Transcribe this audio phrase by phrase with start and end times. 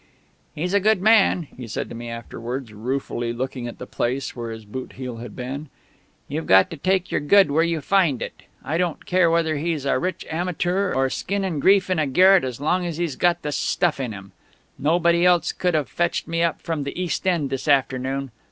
[0.55, 4.49] "He's a good man," he said to me afterwards, ruefully looking at the place where
[4.49, 5.69] his boot heel had been.
[6.27, 8.41] "You've got to take your good where you find it.
[8.65, 12.43] I don't care whether he's a rich amateur or skin and grief in a garret
[12.43, 14.31] as long as he's got the stuff in him.
[14.79, 18.31] Nobody else could have fetched me up from the East End this afternoon....